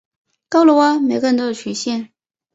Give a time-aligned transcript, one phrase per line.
[0.49, 2.11] 够了喔，每个人都有极限